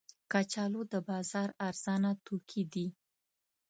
[0.31, 2.87] کچالو د بازار ارزانه توکي دي